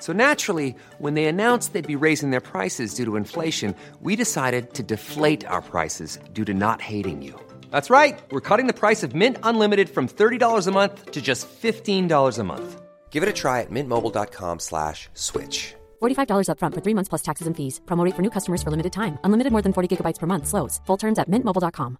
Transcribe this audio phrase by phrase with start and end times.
[0.00, 4.74] So naturally, when they announced they'd be raising their prices due to inflation, we decided
[4.74, 7.34] to deflate our prices due to not hating you.
[7.70, 8.20] That's right.
[8.30, 12.44] We're cutting the price of Mint Unlimited from $30 a month to just $15 a
[12.44, 12.80] month.
[13.10, 15.74] Give it a try at mintmobile.com slash switch.
[16.00, 17.80] $45 upfront for three months plus taxes and fees.
[17.86, 19.18] Promo rate for new customers for limited time.
[19.24, 20.46] Unlimited more than 40 gigabytes per month.
[20.46, 20.80] Slows.
[20.86, 21.98] Full terms at mintmobile.com.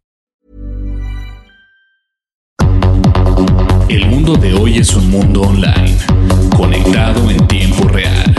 [3.89, 5.99] El mundo de hoy es un mundo online,
[6.61, 8.30] conectado en tiempo real.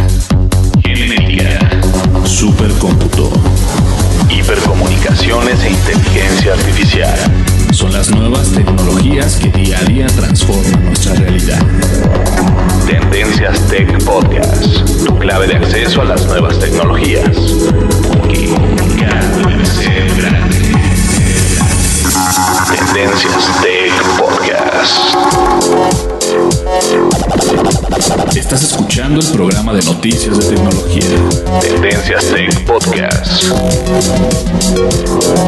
[29.73, 31.01] De noticias de tecnología.
[31.61, 33.43] Tendencias Tech Podcast.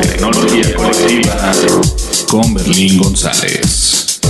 [0.01, 1.51] Tecnología colectiva
[2.29, 4.21] con Berlín González.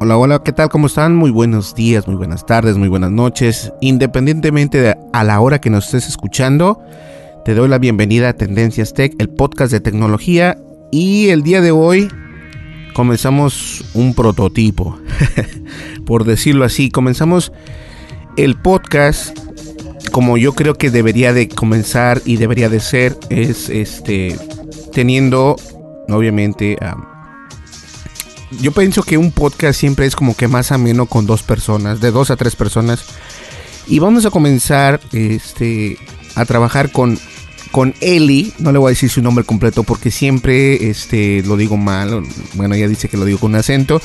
[0.00, 0.70] Hola, hola, ¿qué tal?
[0.70, 1.14] ¿Cómo están?
[1.16, 3.72] Muy buenos días, muy buenas tardes, muy buenas noches.
[3.82, 6.80] Independientemente de a la hora que nos estés escuchando,
[7.44, 10.56] te doy la bienvenida a Tendencias Tech, el podcast de tecnología.
[10.90, 12.08] Y el día de hoy
[12.94, 14.98] comenzamos un prototipo,
[16.06, 16.90] por decirlo así.
[16.90, 17.52] Comenzamos
[18.38, 19.38] el podcast
[20.10, 24.38] como yo creo que debería de comenzar y debería de ser, es este
[24.92, 25.56] teniendo,
[26.08, 26.78] obviamente,
[28.60, 32.12] yo pienso que un podcast siempre es como que más ameno con dos personas, de
[32.12, 33.04] dos a tres personas.
[33.88, 35.98] Y vamos a comenzar este,
[36.36, 37.18] a trabajar con,
[37.74, 38.52] con Eli.
[38.60, 42.22] No le voy a decir su nombre completo porque siempre este, lo digo mal.
[42.54, 44.00] Bueno, ella dice que lo digo con un acento.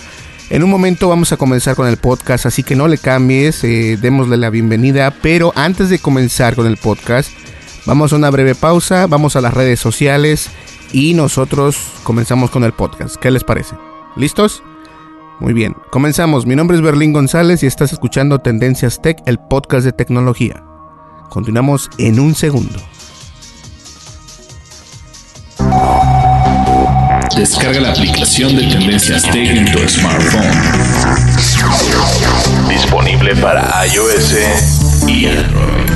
[0.50, 4.00] En un momento vamos a comenzar con el podcast, así que no le cambies, eh,
[4.02, 5.14] démosle la bienvenida.
[5.22, 7.30] Pero antes de comenzar con el podcast,
[7.86, 10.50] vamos a una breve pausa, vamos a las redes sociales
[10.92, 13.18] y nosotros comenzamos con el podcast.
[13.18, 13.76] ¿Qué les parece?
[14.16, 14.64] ¿Listos?
[15.40, 16.48] Muy bien, comenzamos.
[16.48, 20.64] Mi nombre es Berlín González y estás escuchando Tendencias Tech, el podcast de tecnología.
[21.30, 22.80] Continuamos en un segundo.
[27.40, 30.44] Descarga la aplicación de Tendencias Tech en tu smartphone.
[32.68, 34.36] Disponible para iOS
[35.08, 35.90] y Android.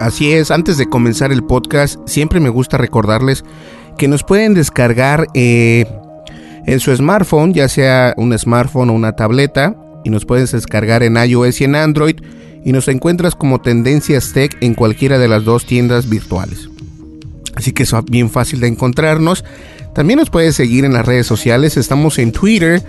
[0.00, 3.44] Así es, antes de comenzar el podcast, siempre me gusta recordarles
[3.96, 5.86] que nos pueden descargar eh,
[6.66, 11.16] en su smartphone, ya sea un smartphone o una tableta, y nos puedes descargar en
[11.16, 12.16] iOS y en Android,
[12.64, 16.68] y nos encuentras como Tendencias Tech en cualquiera de las dos tiendas virtuales.
[17.54, 19.44] Así que es bien fácil de encontrarnos.
[19.94, 22.82] También nos puedes seguir en las redes sociales, estamos en Twitter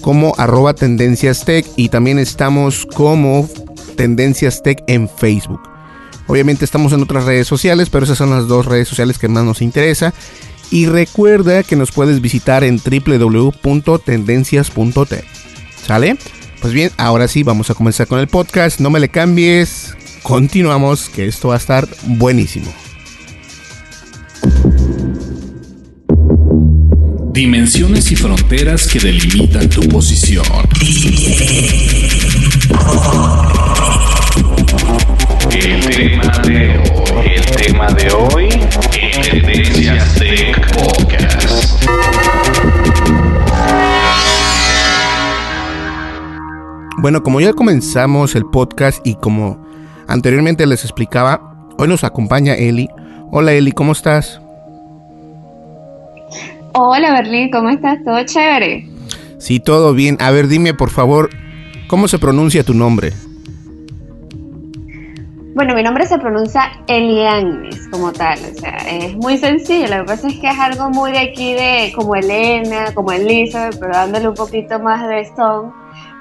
[0.00, 3.48] como arroba Tendencias Tech y también estamos como
[3.96, 5.60] Tendencias Tech en Facebook.
[6.26, 9.44] Obviamente estamos en otras redes sociales, pero esas son las dos redes sociales que más
[9.44, 10.12] nos interesa.
[10.70, 15.24] Y recuerda que nos puedes visitar en www.tendencias.tech.
[15.86, 16.16] ¿Sale?
[16.60, 18.80] Pues bien, ahora sí, vamos a comenzar con el podcast.
[18.80, 19.94] No me le cambies.
[20.22, 22.72] Continuamos, que esto va a estar buenísimo.
[27.32, 30.44] Dimensiones y fronteras que delimitan tu posición.
[35.50, 38.48] El tema de hoy, el tema de hoy,
[39.00, 41.84] en Tendencias Tech Podcast.
[46.98, 49.66] Bueno, como ya comenzamos el podcast y como
[50.06, 52.90] anteriormente les explicaba, hoy nos acompaña Eli.
[53.30, 54.42] Hola Eli, ¿cómo estás?
[56.74, 58.02] Hola Berlín, ¿cómo estás?
[58.02, 58.88] ¿Todo chévere?
[59.38, 60.16] Sí, todo bien.
[60.20, 61.28] A ver, dime por favor,
[61.86, 63.12] ¿cómo se pronuncia tu nombre?
[65.54, 69.86] Bueno, mi nombre se pronuncia Elianis como tal, o sea, es muy sencillo.
[69.88, 73.78] Lo que pasa es que es algo muy de aquí, de como Elena, como Elizabeth,
[73.78, 75.74] pero dándole un poquito más de son,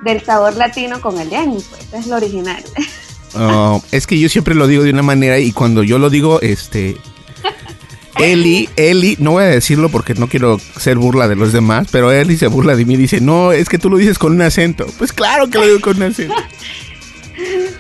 [0.04, 2.62] del sabor latino con Elianis, pues, es lo original.
[3.34, 6.42] Oh, es que yo siempre lo digo de una manera y cuando yo lo digo,
[6.42, 6.98] este,
[8.22, 12.12] Eli, Eli, no voy a decirlo porque no quiero ser burla de los demás, pero
[12.12, 14.42] Eli se burla de mí y dice, no, es que tú lo dices con un
[14.42, 14.86] acento.
[14.98, 16.36] Pues claro que lo digo con un acento.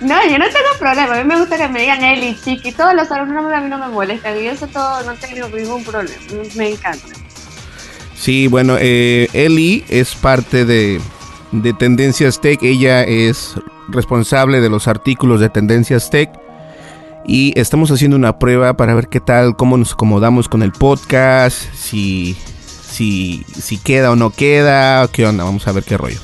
[0.01, 1.13] No, yo no tengo problema.
[1.13, 2.71] A mí me gusta que me digan Eli, Chiqui.
[2.71, 4.35] Todos los alumnos a mí no me molestan.
[4.41, 6.17] Y eso todo no tengo ningún problema.
[6.55, 7.07] Me encanta.
[8.15, 10.99] Sí, bueno, eh, Eli es parte de,
[11.51, 12.61] de Tendencias Tech.
[12.63, 13.55] Ella es
[13.89, 16.31] responsable de los artículos de Tendencias Tech.
[17.25, 21.57] Y estamos haciendo una prueba para ver qué tal, cómo nos acomodamos con el podcast,
[21.73, 22.35] si,
[22.89, 26.19] si, si queda o no queda, qué onda, vamos a ver qué rollo.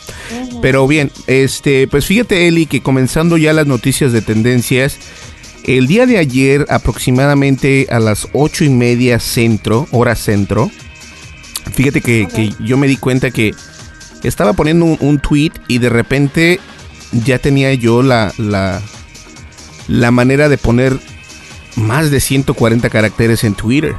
[0.61, 4.97] Pero bien, este, pues fíjate Eli que comenzando ya las noticias de tendencias,
[5.63, 10.71] el día de ayer aproximadamente a las ocho y media centro, hora centro,
[11.73, 13.53] fíjate que, que yo me di cuenta que
[14.23, 16.59] estaba poniendo un, un, tweet y de repente
[17.11, 18.81] ya tenía yo la, la,
[19.87, 20.99] la manera de poner
[21.75, 23.95] más de 140 caracteres en Twitter.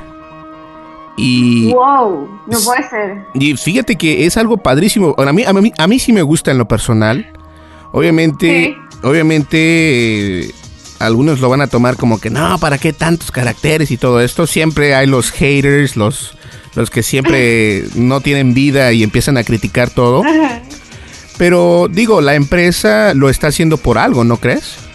[1.17, 3.25] Y, wow, no puede ser.
[3.35, 5.14] Y fíjate que es algo padrísimo.
[5.19, 7.26] A mí, a mí, a mí sí me gusta en lo personal.
[7.93, 8.99] Obviamente, ¿Sí?
[9.02, 10.55] obviamente, eh,
[11.00, 14.46] algunos lo van a tomar como que no, ¿para qué tantos caracteres y todo esto?
[14.46, 16.37] Siempre hay los haters, los,
[16.75, 20.23] los que siempre no tienen vida y empiezan a criticar todo.
[21.37, 24.88] Pero digo, la empresa lo está haciendo por algo, ¿no crees?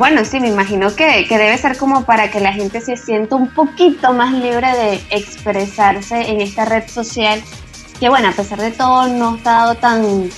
[0.00, 3.36] Bueno, sí, me imagino que, que, debe ser como para que la gente se sienta
[3.36, 7.42] un poquito más libre de expresarse en esta red social,
[8.00, 10.30] que bueno, a pesar de todo no está dado tan...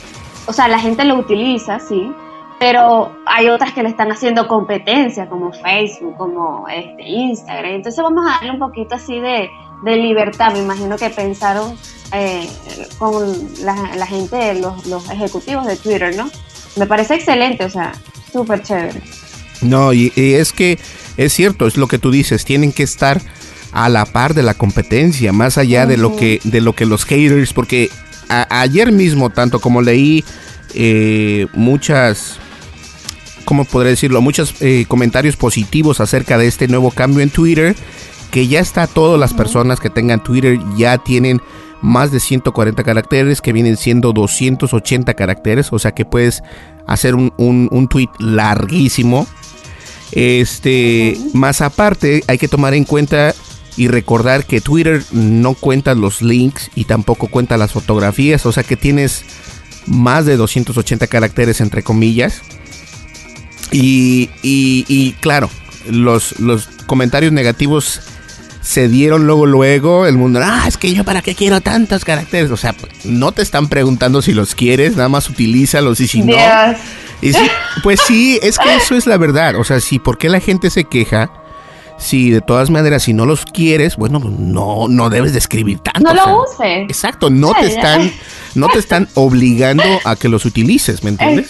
[0.49, 2.13] O sea, la gente lo utiliza, sí,
[2.59, 7.75] pero hay otras que le están haciendo competencia, como Facebook, como este, Instagram.
[7.75, 9.49] Entonces vamos a darle un poquito así de,
[9.85, 10.51] de libertad.
[10.53, 11.79] Me imagino que pensaron
[12.13, 12.51] eh,
[12.99, 16.29] con la, gente, los, los ejecutivos de Twitter, ¿no?
[16.75, 17.93] Me parece excelente, o sea,
[18.33, 19.01] súper chévere.
[19.63, 20.79] No, y, y, es que
[21.17, 23.21] es cierto, es lo que tú dices, tienen que estar
[23.73, 25.89] a la par de la competencia, más allá uh -huh.
[25.89, 27.91] de lo que de lo que los haters, porque
[28.29, 30.25] a, ayer mismo tanto como leí
[30.75, 32.39] eh, muchas
[33.45, 34.21] ¿cómo podré decirlo?
[34.21, 37.75] Muchos eh, comentarios positivos acerca de este nuevo cambio en Twitter,
[38.31, 41.41] que ya está todas las personas que tengan Twitter ya tienen
[41.83, 46.43] más de 140 caracteres, que vienen siendo 280 caracteres, o sea que puedes
[46.87, 49.27] hacer un, un, un tweet larguísimo.
[50.13, 53.35] Este, más aparte, hay que tomar en cuenta
[53.77, 58.63] y recordar que Twitter no cuenta los links y tampoco cuenta las fotografías, o sea
[58.63, 59.25] que tienes
[59.87, 62.43] más de 280 caracteres entre comillas.
[63.73, 65.49] Y, y, y claro,
[65.89, 68.01] los, los comentarios negativos
[68.63, 72.51] se dieron luego, luego, el mundo, ah, es que yo para qué quiero tantos caracteres.
[72.51, 72.75] O sea,
[73.05, 76.37] no te están preguntando si los quieres, nada más utilízalos y si no.
[77.21, 77.51] Y si,
[77.83, 79.57] pues sí, es que eso es la verdad.
[79.57, 81.31] O sea, sí, ¿por qué la gente se queja?
[81.99, 85.79] Si de todas maneras, si no los quieres, bueno, pues no, no debes de escribir
[85.81, 86.01] tanto.
[86.01, 86.85] No o sea, lo uses.
[86.89, 88.13] Exacto, no te están,
[88.55, 91.49] no te están obligando a que los utilices, ¿me entiendes?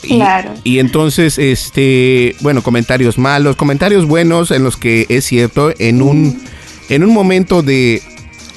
[0.00, 0.54] Claro.
[0.64, 6.42] Y entonces, este, bueno, comentarios malos, comentarios buenos en los que es cierto, en un,
[6.88, 8.02] en un momento de,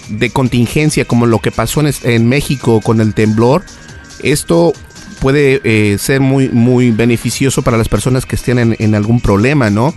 [0.09, 3.63] de contingencia como lo que pasó en, en México con el temblor,
[4.21, 4.73] esto
[5.19, 9.69] puede eh, ser muy, muy beneficioso para las personas que estén en, en algún problema,
[9.69, 9.93] ¿no?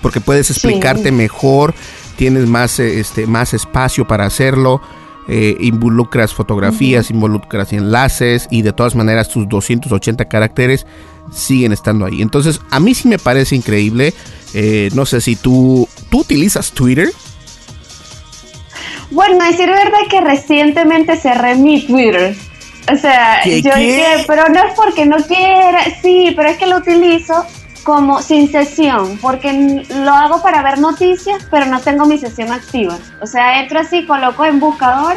[0.00, 1.12] Porque puedes explicarte sí.
[1.12, 1.74] mejor,
[2.16, 4.80] tienes más, este, más espacio para hacerlo.
[5.30, 7.14] Eh, involucras fotografías, uh -huh.
[7.14, 10.86] involucras enlaces y de todas maneras tus 280 caracteres
[11.30, 12.22] siguen estando ahí.
[12.22, 14.14] Entonces, a mí sí me parece increíble.
[14.54, 17.10] Eh, no sé si tú, ¿tú utilizas Twitter?
[19.10, 22.34] Bueno, decir verdad que recientemente cerré mi Twitter.
[22.92, 23.80] O sea, ¿Qué, yo qué?
[23.80, 27.44] dije, pero no es porque no quiera, sí, pero es que lo utilizo
[27.84, 32.96] como sin sesión, porque lo hago para ver noticias, pero no tengo mi sesión activa.
[33.22, 35.16] O sea, entro así, coloco en buscador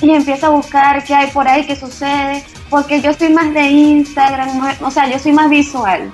[0.00, 3.62] y empiezo a buscar qué hay por ahí, qué sucede, porque yo soy más de
[3.62, 4.48] Instagram,
[4.82, 6.12] o sea, yo soy más visual.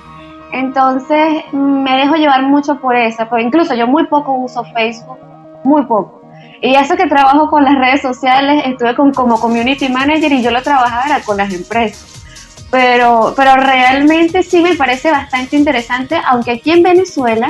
[0.51, 5.19] Entonces me dejo llevar mucho por eso, pero incluso yo muy poco uso Facebook,
[5.63, 6.21] muy poco.
[6.61, 10.51] Y eso que trabajo con las redes sociales, estuve con, como community manager y yo
[10.51, 12.24] lo trabajaba con las empresas.
[12.75, 17.47] Pero, pero realmente sí me parece bastante interesante, aunque aquí en Venezuela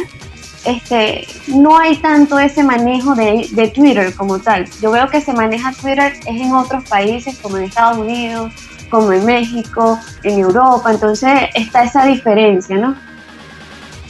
[0.66, 4.70] este, no hay tanto ese manejo de, de, Twitter como tal.
[4.84, 8.54] Yo veo que se maneja Twitter es en otros países, como en Estados Unidos,
[8.92, 12.96] como en México, en Europa, entonces está esa diferencia, ¿no?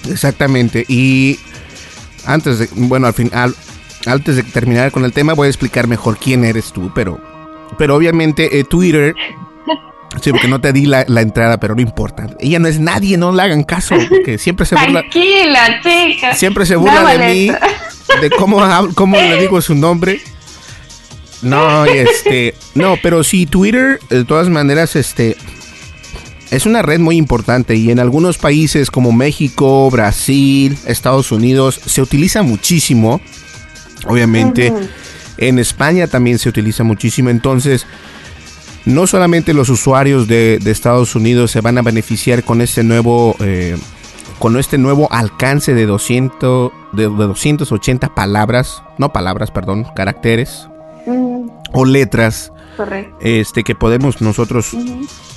[0.10, 1.40] Exactamente, y
[2.26, 3.56] antes de, bueno, al final,
[4.06, 7.22] antes de terminar con el tema voy a explicar mejor quién eres tú, pero,
[7.78, 9.16] pero obviamente eh, Twitter
[10.22, 12.28] Sí, porque no te di la, entrada, pero no importa.
[12.40, 15.02] Ella no es nadie, no le hagan caso, porque siempre se burla.
[15.02, 16.34] Tranquila, chica.
[16.34, 17.52] Siempre se burla de mí,
[18.22, 18.62] de cómo,
[18.96, 20.22] cómo le digo su nombre.
[21.42, 25.38] No, este, no, pero sí, Twitter, de todas maneras, este,
[26.52, 32.02] es una red muy importante y en algunos países como México, Brasil, Estados Unidos, se
[32.02, 33.22] utiliza muchísimo.
[34.08, 34.72] Obviamente,
[35.38, 37.30] en España también se utiliza muchísimo.
[37.30, 37.86] Entonces,
[38.86, 43.78] no solamente los usuarios de, Estados Unidos se van a beneficiar con este nuevo, eh,
[44.40, 50.68] con este nuevo alcance de 200, de, 280 palabras, no palabras, perdón, caracteres
[51.74, 52.52] o letras,
[53.22, 54.76] este que podemos nosotros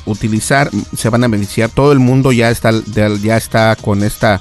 [0.05, 1.71] utilizar, se van a beneficiar.
[1.71, 2.73] Todo el mundo ya está,
[3.21, 4.41] ya está con esta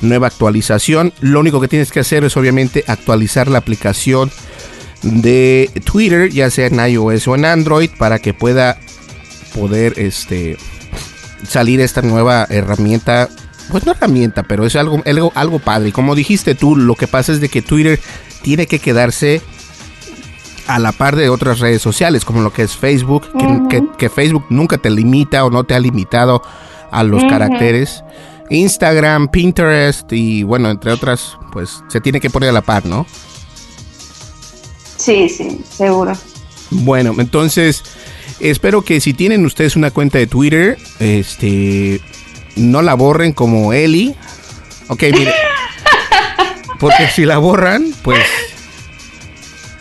[0.00, 1.12] nueva actualización.
[1.20, 4.30] Lo único que tienes que hacer es obviamente actualizar la aplicación
[5.02, 8.78] de Twitter, ya sea en iOS o en Android, para que pueda
[9.54, 10.56] poder este
[11.46, 13.28] salir esta nueva herramienta.
[13.70, 15.92] Pues no herramienta, pero es algo, algo, algo padre.
[15.92, 18.00] Como dijiste tú, lo que pasa es de que Twitter
[18.42, 19.40] tiene que quedarse
[20.66, 23.28] a la par de otras redes sociales, como lo que es Facebook,
[23.98, 26.42] que, Facebook nunca te limita o no te ha limitado
[26.90, 28.04] a los caracteres.
[28.50, 33.06] Instagram, Pinterest y bueno, entre otras, pues se tiene que poner a la par, ¿no?
[35.00, 36.12] Sí, sí, seguro.
[36.70, 37.82] Bueno, entonces
[38.38, 42.02] espero que si tienen ustedes una cuenta de Twitter, este,
[42.56, 44.14] no la borren como Eli.
[44.88, 45.32] Ok, mire.
[46.78, 48.20] Porque si la borran, pues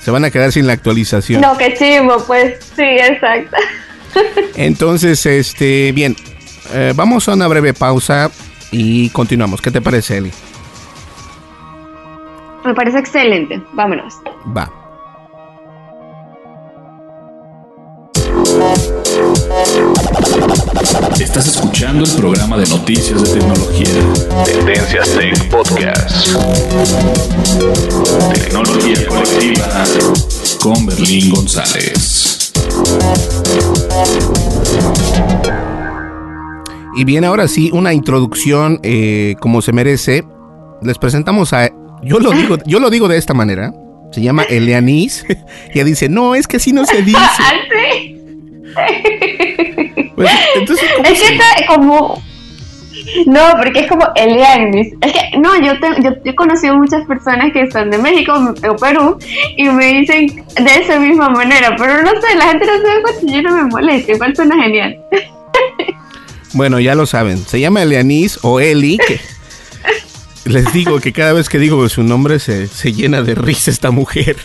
[0.02, 1.42] se van a quedar sin la actualización.
[1.42, 3.58] No, qué chivo, pues sí, exacto.
[4.56, 6.16] Entonces, este, bien,
[6.74, 8.32] eh, vamos a una breve pausa
[8.72, 9.62] y continuamos.
[9.62, 10.32] ¿Qué te parece, Eli?
[12.64, 13.62] Me parece excelente.
[13.74, 14.16] Vámonos.
[14.56, 14.79] Va.
[21.30, 23.86] Estás escuchando el programa de noticias de tecnología.
[24.46, 26.28] Tendencias Tech Podcast.
[28.34, 29.84] Tecnología colectiva
[30.60, 32.52] con Berlín González.
[36.96, 40.24] Y bien, ahora sí, una introducción eh, como se merece.
[40.82, 41.70] Les presentamos a.
[42.02, 43.72] Yo lo digo, yo lo digo de esta manera.
[44.12, 45.24] Se llama Eleanis.
[45.76, 47.20] ella dice, no, es que así no se dice.
[50.20, 52.22] Pues, entonces, es que está como...
[53.26, 54.94] No, porque es como Elianis.
[55.00, 55.72] Es que, no, yo,
[56.04, 58.34] yo, he conocido muchas personas que son de México
[58.70, 59.18] o Perú
[59.56, 63.34] y me dicen de esa misma manera, pero no sé, la gente no sabe cuánto
[63.34, 64.98] yo no me molesta, igual suena genial.
[66.54, 69.22] Bueno, ya lo saben, se llama Elianis o Eli, que
[70.46, 73.92] les digo que cada vez que digo su nombre se, se llena de risa esta
[73.92, 74.36] mujer.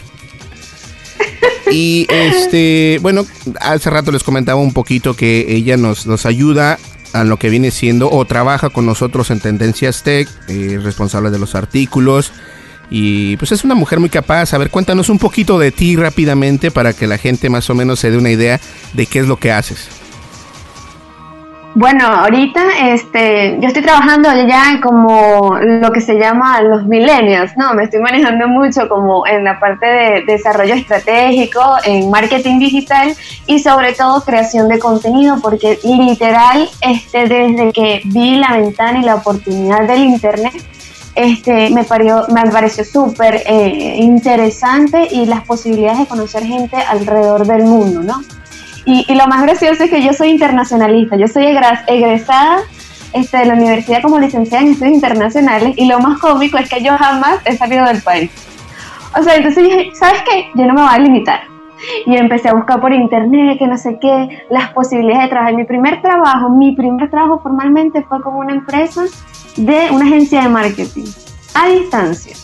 [1.70, 3.24] Y este, bueno,
[3.60, 6.78] hace rato les comentaba un poquito que ella nos, nos ayuda
[7.12, 11.38] a lo que viene siendo o trabaja con nosotros en Tendencias Tech, eh, responsable de
[11.38, 12.32] los artículos.
[12.90, 14.52] Y pues es una mujer muy capaz.
[14.52, 18.00] A ver, cuéntanos un poquito de ti rápidamente para que la gente más o menos
[18.00, 18.60] se dé una idea
[18.92, 19.88] de qué es lo que haces.
[21.76, 27.74] Bueno, ahorita este, yo estoy trabajando ya como lo que se llama los millennials, ¿no?
[27.74, 33.16] Me estoy manejando mucho como en la parte de desarrollo estratégico, en marketing digital
[33.48, 39.02] y sobre todo creación de contenido, porque literal, este, desde que vi la ventana y
[39.02, 40.54] la oportunidad del Internet,
[41.16, 47.48] este, me, parió, me pareció súper eh, interesante y las posibilidades de conocer gente alrededor
[47.48, 48.22] del mundo, ¿no?
[48.86, 52.58] Y, lo más gracioso es que yo soy internacionalista, yo soy egresada
[53.12, 56.82] este, de la universidad como licenciada en estudios internacionales y lo más cómico es que
[56.82, 58.30] yo jamás he salido del país.
[59.18, 60.50] O sea, entonces dije, ¿sabes qué?
[60.54, 61.40] Yo no me voy a limitar.
[62.06, 65.54] Y empecé a buscar por internet, que no sé qué, las posibilidades de trabajar.
[65.54, 69.02] Mi primer trabajo, mi primer trabajo formalmente fue como una empresa
[69.56, 71.04] de una agencia de marketing
[71.54, 72.34] a distancia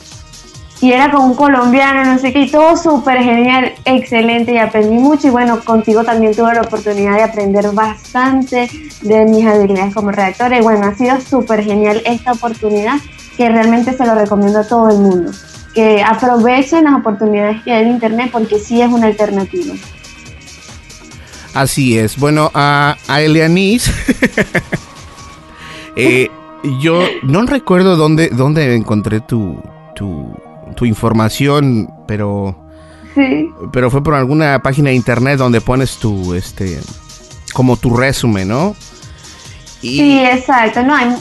[0.81, 4.97] y era con un colombiano, no sé qué, y todo súper genial, excelente y aprendí
[4.97, 8.71] mucho y bueno, contigo también tuve la oportunidad de aprender bastante
[9.03, 12.95] de mis habilidades como redactora y bueno, ha sido súper genial esta oportunidad
[13.37, 15.33] que realmente se lo recomiendo a todo el mundo,
[15.75, 19.75] que aprovechen las oportunidades que hay en Internet porque sí es una alternativa.
[21.53, 23.91] Así es, bueno, a, a Elianis,
[25.97, 26.31] eh,
[26.81, 29.61] yo no recuerdo dónde, dónde encontré tu,
[29.95, 30.33] tu
[30.75, 32.57] tu información, pero...
[33.15, 33.49] Sí.
[33.73, 36.79] Pero fue por alguna página de internet donde pones tu, este...
[37.53, 38.77] como tu resumen, ¿no?
[39.81, 40.83] sí, exacto.
[40.83, 41.17] No, hay,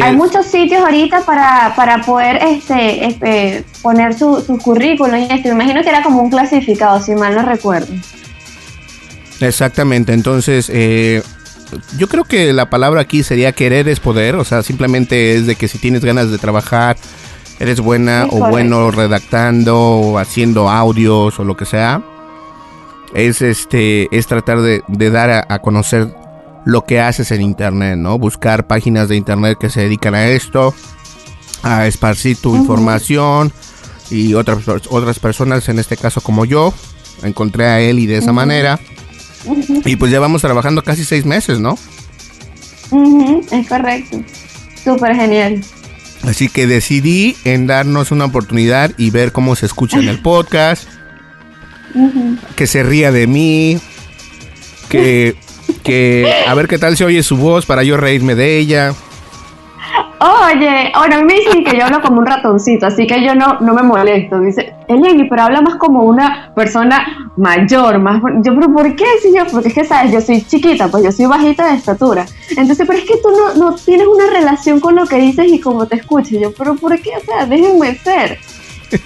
[0.00, 5.48] hay muchos sitios ahorita para, para poder este, este poner su, su currículum y esto.
[5.48, 7.92] Me imagino que era como un clasificado, si mal no recuerdo.
[9.40, 11.20] Exactamente, entonces eh,
[11.98, 15.56] yo creo que la palabra aquí sería querer es poder, o sea, simplemente es de
[15.56, 16.96] que si tienes ganas de trabajar,
[17.62, 22.02] eres buena o bueno redactando o haciendo audios o lo que sea,
[23.14, 26.12] es este es tratar de, dar a, conocer
[26.64, 28.18] lo que haces en internet, ¿no?
[28.18, 30.74] Buscar páginas de internet que se dedican a esto,
[31.62, 33.52] a esparcir tu información
[34.10, 36.74] y otras otras personas, en este caso como yo,
[37.22, 38.80] encontré a él y de esa manera.
[39.84, 41.78] Y pues ya vamos trabajando casi seis meses, ¿no?
[43.52, 44.20] es correcto.
[44.82, 45.62] Súper genial.
[46.22, 50.88] Así que decidí en darnos una oportunidad y ver cómo se escucha en el podcast.
[52.56, 53.78] Que se ría de mí.
[54.88, 55.36] Que,
[55.82, 58.94] que a ver qué tal se oye su voz para yo reírme de ella.
[60.18, 63.74] Oye, ahora me dicen que yo hablo como un ratoncito, así que yo no, no
[63.74, 64.38] me molesto.
[64.38, 68.22] Dice, Eleni, pero habla más como una persona mayor, más.
[68.44, 69.04] Yo, pero ¿por qué?
[69.20, 70.12] Sí, yo, porque es que, ¿sabes?
[70.12, 72.26] Yo soy chiquita, pues yo soy bajita de estatura.
[72.50, 75.58] Entonces, pero es que tú no, no tienes una relación con lo que dices y
[75.58, 76.32] cómo te escuchas.
[76.32, 77.10] Yo, pero ¿por qué?
[77.16, 78.38] O sea, déjenme ser.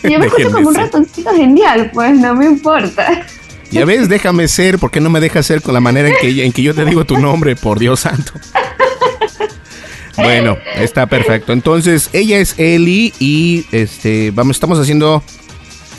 [0.03, 3.25] Y yo me escucho como un ratoncito genial, pues no me importa.
[3.71, 6.45] Ya ves, déjame ser, ¿por qué no me dejas ser con la manera en que,
[6.45, 8.33] en que yo te digo tu nombre, por Dios santo?
[10.17, 11.53] Bueno, está perfecto.
[11.53, 15.23] Entonces, ella es Eli y este vamos estamos haciendo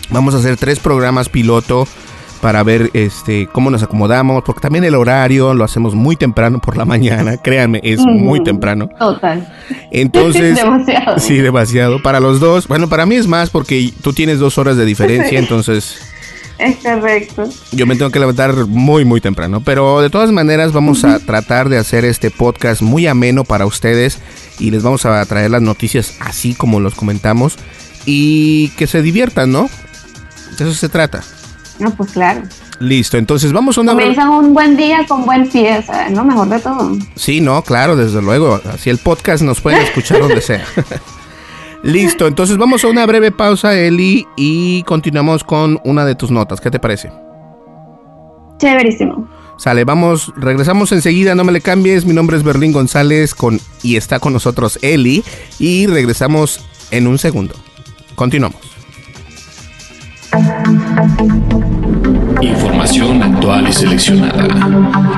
[0.09, 1.87] vamos a hacer tres programas piloto
[2.41, 6.77] para ver este cómo nos acomodamos, porque también el horario lo hacemos muy temprano por
[6.77, 8.89] la mañana, créanme, es muy temprano.
[8.99, 9.53] Total.
[9.91, 11.19] Entonces, demasiado.
[11.19, 12.01] Sí, demasiado.
[12.01, 15.39] Para los dos, bueno, para mí es más porque tú tienes dos horas de diferencia,
[15.39, 16.06] entonces
[16.59, 17.43] es correcto.
[17.71, 19.61] Yo me tengo que levantar muy, muy temprano.
[19.61, 24.19] Pero de todas maneras vamos a tratar de hacer este podcast muy ameno para ustedes.
[24.59, 27.57] Y les vamos a traer las noticias así como los comentamos.
[28.05, 29.69] Y que se diviertan, ¿no?
[30.57, 31.23] De eso se trata.
[31.79, 32.41] No, pues claro.
[32.79, 33.93] Listo, entonces vamos a una...
[33.93, 36.97] Comienzan un buen día con buen pie, sea, no, mejor de todo.
[37.15, 38.59] Sí, no, claro, desde luego.
[38.71, 40.65] Así el podcast nos pueden escuchar donde sea.
[41.83, 46.59] Listo, entonces vamos a una breve pausa, Eli, y continuamos con una de tus notas.
[46.59, 47.11] ¿Qué te parece?
[48.57, 49.27] Chéverísimo.
[49.57, 52.05] Sale, vamos, regresamos enseguida, no me le cambies.
[52.05, 55.23] Mi nombre es Berlín González con, y está con nosotros Eli.
[55.59, 57.55] Y regresamos en un segundo.
[58.15, 58.61] Continuamos.
[62.41, 64.43] Información actual y seleccionada.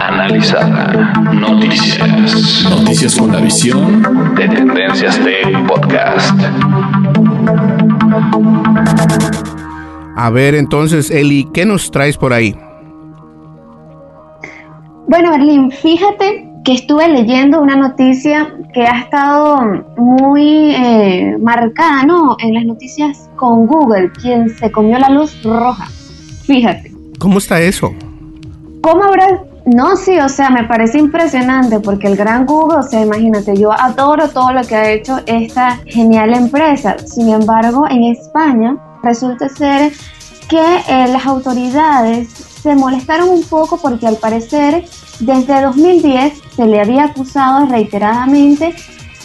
[0.08, 1.14] Analizada.
[1.34, 2.64] Noticias.
[2.70, 5.36] Noticias con la visión de Tendencias de
[5.68, 6.40] Podcast.
[10.16, 12.56] A ver, entonces, Eli, ¿qué nos traes por ahí?
[15.08, 19.60] Bueno, Berlín, fíjate que estuve leyendo una noticia que ha estado
[19.98, 22.38] muy eh, marcada, ¿no?
[22.40, 25.88] En las noticias con Google, quien se comió la luz roja.
[26.44, 26.89] Fíjate.
[27.20, 27.94] ¿Cómo está eso?
[28.82, 29.44] ¿Cómo habrá?
[29.66, 33.74] No, sí, o sea, me parece impresionante porque el gran Google, o sea, imagínate, yo
[33.74, 36.98] adoro todo lo que ha hecho esta genial empresa.
[37.06, 39.92] Sin embargo, en España resulta ser
[40.48, 44.86] que eh, las autoridades se molestaron un poco porque al parecer
[45.20, 48.74] desde 2010 se le había acusado reiteradamente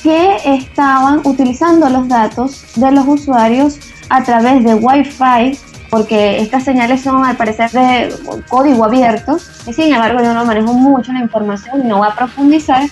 [0.02, 3.78] que estaban utilizando los datos de los usuarios
[4.10, 5.58] a través de Wi-Fi
[5.94, 8.12] porque estas señales son al parecer de
[8.48, 12.16] código abierto, y sin embargo yo no manejo mucho la información y no voy a
[12.16, 12.82] profundizar,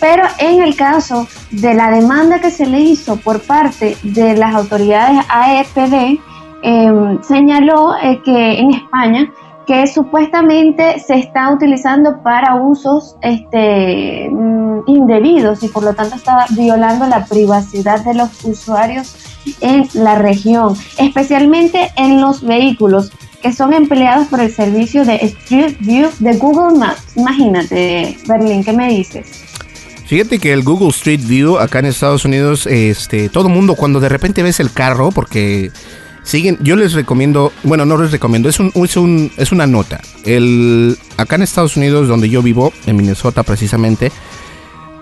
[0.00, 4.54] pero en el caso de la demanda que se le hizo por parte de las
[4.54, 6.18] autoridades AEPD,
[6.62, 9.30] em, señaló eh, que en España
[9.66, 16.46] que supuestamente se está utilizando para usos este, mm, indebidos y por lo tanto está
[16.50, 19.16] violando la privacidad de los usuarios
[19.60, 23.10] en la región, especialmente en los vehículos
[23.42, 27.16] que son empleados por el servicio de Street View de Google Maps.
[27.16, 29.44] Imagínate, Berlín, ¿qué me dices?
[30.06, 34.08] Fíjate que el Google Street View acá en Estados Unidos, este, todo mundo cuando de
[34.08, 35.72] repente ves el carro, porque
[36.26, 40.00] siguen, yo les recomiendo, bueno, no les recomiendo, es un, es un, es una nota.
[40.24, 44.10] El, acá en Estados Unidos, donde yo vivo, en Minnesota precisamente,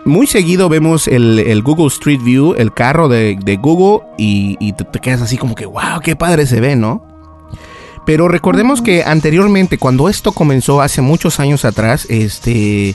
[0.05, 5.39] muy seguido vemos el, Google Street View, el carro de, Google, y, te, quedas así
[5.39, 7.03] como que, wow, qué padre se ve, ¿no?
[8.05, 12.95] Pero recordemos que anteriormente, cuando esto comenzó hace muchos años atrás, este,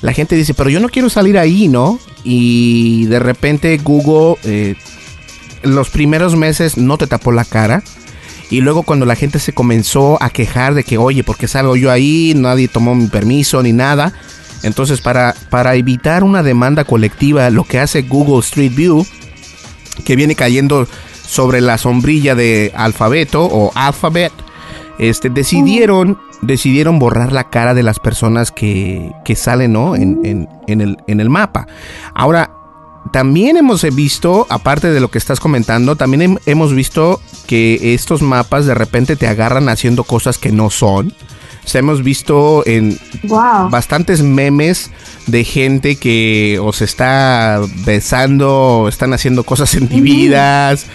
[0.00, 1.98] la gente dice, pero yo no quiero salir ahí, ¿no?
[2.24, 4.74] Y de repente Google, eh,
[5.62, 7.82] los primeros meses no te tapó la cara.
[8.50, 11.76] Y luego cuando la gente se comenzó a quejar de que, oye, ¿por qué salgo
[11.76, 12.32] yo ahí?
[12.34, 14.14] Nadie tomó mi permiso ni nada.
[14.62, 19.06] Entonces, para, para evitar una demanda colectiva, lo que hace Google Street View,
[20.04, 20.88] que viene cayendo
[21.26, 24.32] sobre la sombrilla de alfabeto o alphabet,
[24.98, 29.94] este, decidieron, decidieron borrar la cara de las personas que, que salen ¿no?
[29.94, 31.66] en, en, el, en el mapa.
[32.14, 32.50] Ahora,
[33.12, 38.66] también hemos visto, aparte de lo que estás comentando, también hemos visto que estos mapas
[38.66, 41.12] de repente te agarran haciendo cosas que no son.
[41.64, 42.98] O sea, hemos visto en
[43.70, 44.90] bastantes memes
[45.26, 50.86] de gente que o se está besando, o están haciendo cosas indebidas,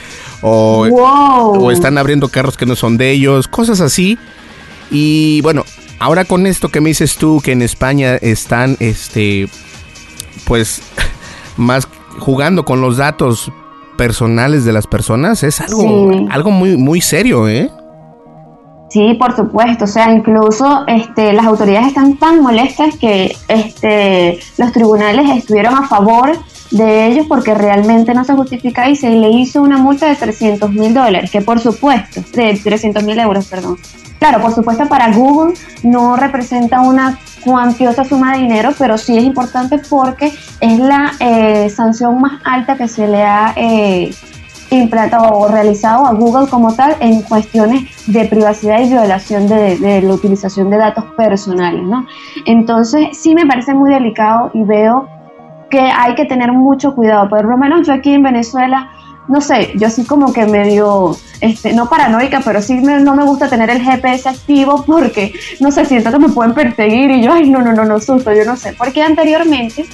[0.42, 4.18] o, o están abriendo carros que no son de ellos, cosas así.
[4.90, 5.64] Y bueno,
[6.00, 9.48] ahora con esto que me dices tú, que en España están, este,
[10.46, 10.82] pues,
[11.58, 11.88] más
[12.20, 13.52] jugando con los datos
[13.98, 17.70] personales de las personas, es algo, algo muy, muy serio, ¿eh?
[18.94, 19.86] Sí, por supuesto.
[19.86, 25.88] O sea, incluso este, las autoridades están tan molestas que este, los tribunales estuvieron a
[25.88, 26.38] favor
[26.70, 30.72] de ellos porque realmente no se justifica y se le hizo una multa de 300
[30.72, 33.78] mil dólares, que por supuesto, de 300 mil euros, perdón.
[34.20, 39.24] Claro, por supuesto para Google no representa una cuantiosa suma de dinero, pero sí es
[39.24, 44.12] importante porque es la eh, sanción más alta que se le ha eh,
[44.70, 50.14] implantado o realizado a Google como tal en cuestiones de privacidad y violación de, la
[50.14, 52.06] utilización de datos personales, ¿no?
[52.46, 55.08] Entonces sí me parece muy delicado y veo
[55.70, 57.30] que hay que tener mucho cuidado.
[57.30, 58.90] Por lo menos yo aquí en Venezuela,
[59.28, 63.50] no sé, yo sí como que medio, este, no paranoica, pero sí no me gusta
[63.50, 67.50] tener el GPS activo porque, no sé, siento que me pueden perseguir y yo, ay,
[67.50, 68.74] no, no, no, no, susto, yo no sé.
[68.78, 69.86] Porque anteriormente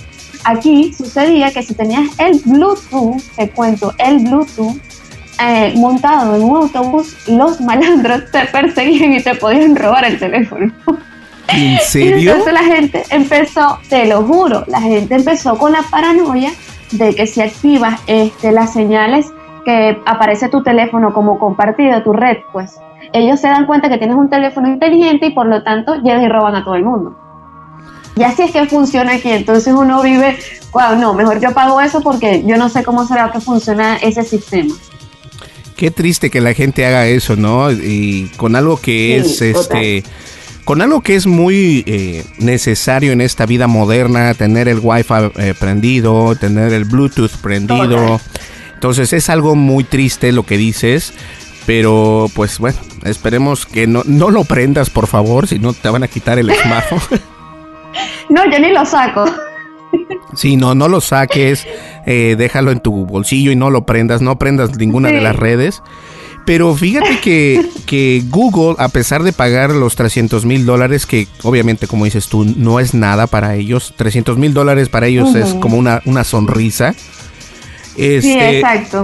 [0.43, 4.77] Aquí sucedía que si tenías el Bluetooth, te cuento, el Bluetooth
[5.41, 10.71] eh, montado en un autobús, los malandros te perseguían y te podían robar el teléfono.
[11.47, 12.31] ¿En serio?
[12.31, 16.51] Entonces la gente empezó, te lo juro, la gente empezó con la paranoia
[16.91, 19.27] de que si activas este, las señales
[19.65, 22.79] que aparece tu teléfono como compartido, tu red, pues
[23.13, 26.29] ellos se dan cuenta que tienes un teléfono inteligente y por lo tanto llegan y
[26.29, 27.15] roban a todo el mundo.
[28.15, 29.29] Y así es que funciona aquí.
[29.29, 30.37] Entonces uno vive,
[30.73, 34.23] wow, no, mejor yo pago eso porque yo no sé cómo será que funciona ese
[34.23, 34.75] sistema.
[35.75, 37.71] Qué triste que la gente haga eso, ¿no?
[37.71, 40.03] Y con algo que es este
[40.69, 45.55] con algo que es muy eh, necesario en esta vida moderna, tener el Wi-Fi eh,
[45.59, 48.21] prendido, tener el Bluetooth prendido.
[48.75, 51.11] Entonces es algo muy triste lo que dices,
[51.65, 56.03] pero pues bueno, esperemos que no, no lo prendas, por favor, si no te van
[56.03, 57.19] a quitar el smartphone.
[58.29, 59.25] No, yo ni lo saco.
[60.35, 61.65] Sí, no, no lo saques,
[62.05, 65.81] eh, déjalo en tu bolsillo y no lo prendas, no prendas ninguna de las redes.
[66.45, 71.85] Pero fíjate que, que, Google, a pesar de pagar los 300 mil dólares, que obviamente,
[71.85, 75.77] como dices tú, no es nada para ellos, 300 mil dólares para ellos es como
[75.77, 76.95] una, una sonrisa.
[77.97, 79.03] Este, sí, exacto,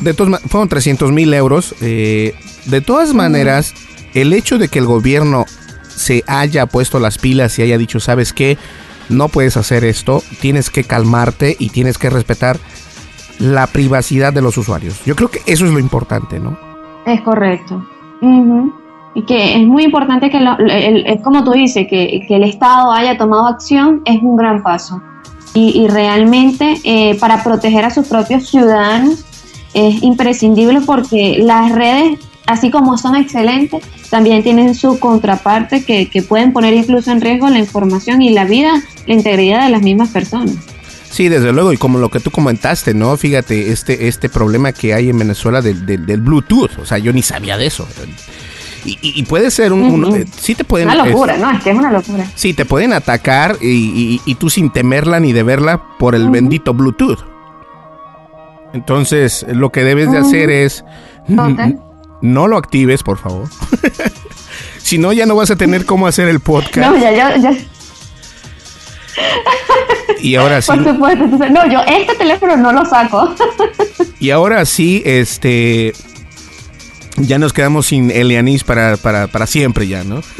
[0.00, 1.74] de todos, fueron 300 mil euros.
[1.80, 2.34] Eh,
[2.66, 3.72] de todas maneras,
[4.12, 5.46] el hecho de que el gobierno
[5.94, 8.58] se haya puesto las pilas y haya dicho, ¿sabes qué?
[9.08, 12.58] No puedes hacer esto, tienes que calmarte y tienes que respetar
[13.38, 15.02] la privacidad de los usuarios.
[15.04, 16.56] Yo creo que eso es lo importante, ¿no?
[17.06, 17.84] Es correcto.
[19.14, 20.38] Y que es muy importante que,
[21.06, 25.02] es como tú dices, que, el Estado haya tomado acción es un gran paso.
[25.52, 29.24] Y, realmente eh, para proteger a sus propios ciudadanos
[29.72, 36.52] es imprescindible porque las redes así como son excelentes, también tienen su contraparte que, pueden
[36.52, 40.56] poner incluso en riesgo la información y la vida, la integridad de las mismas personas.
[41.14, 43.16] Sí, desde luego, y como lo que tú comentaste, ¿no?
[43.16, 47.22] Fíjate, este, este problema que hay en Venezuela del, del, Bluetooth, o sea, yo ni
[47.22, 47.86] sabía de eso.
[48.84, 50.12] Y, puede ser un...
[50.12, 50.88] Eh, sí te pueden...
[50.88, 51.52] Una locura, ¿no?
[51.52, 52.26] Es que es una locura.
[52.34, 57.20] Sí, te pueden atacar y, tú sin temerla ni de verla por el bendito Bluetooth.
[58.72, 60.84] Entonces, lo que debes de hacer es
[61.28, 63.48] no lo actives, por favor.
[64.78, 66.90] si no, ya no vas a tener cómo hacer el podcast.
[66.90, 67.56] No, ya, ya, ya.
[70.20, 70.72] Y ahora sí.
[70.72, 71.26] Por supuesto.
[71.50, 73.34] No, yo este teléfono no lo saco.
[74.20, 75.92] y ahora sí, este.
[77.16, 80.20] Ya nos quedamos sin Elianis para, para, para siempre, ya, ¿no?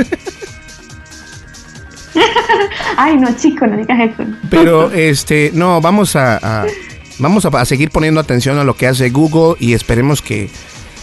[2.97, 4.25] Ay, no, chico, no digas eso.
[4.51, 6.67] Pero, este, no, vamos a,
[7.19, 10.51] vamos a seguir poniendo atención a lo que hace Google y esperemos que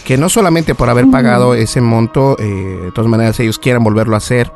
[0.04, 4.14] que no solamente por haber pagado ese monto, eh, de todas maneras ellos quieran volverlo
[4.14, 4.52] a hacer,